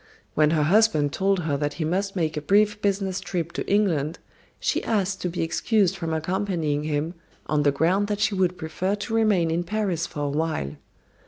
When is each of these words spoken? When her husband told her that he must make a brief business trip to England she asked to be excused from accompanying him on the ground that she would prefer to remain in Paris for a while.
When 0.33 0.49
her 0.49 0.63
husband 0.63 1.13
told 1.13 1.41
her 1.41 1.57
that 1.57 1.73
he 1.73 1.85
must 1.85 2.15
make 2.15 2.35
a 2.35 2.41
brief 2.41 2.81
business 2.81 3.19
trip 3.19 3.51
to 3.51 3.71
England 3.71 4.17
she 4.59 4.83
asked 4.83 5.21
to 5.21 5.29
be 5.29 5.43
excused 5.43 5.95
from 5.95 6.11
accompanying 6.11 6.85
him 6.85 7.13
on 7.45 7.61
the 7.61 7.71
ground 7.71 8.07
that 8.07 8.19
she 8.19 8.33
would 8.33 8.57
prefer 8.57 8.95
to 8.95 9.13
remain 9.13 9.51
in 9.51 9.63
Paris 9.63 10.07
for 10.07 10.21
a 10.21 10.29
while. 10.29 10.71